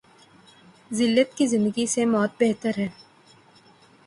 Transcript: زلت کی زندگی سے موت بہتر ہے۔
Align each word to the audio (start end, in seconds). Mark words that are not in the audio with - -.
زلت 0.91 1.29
کی 1.37 1.47
زندگی 1.47 1.85
سے 1.87 2.05
موت 2.05 2.31
بہتر 2.39 2.73
ہے۔ 2.77 2.87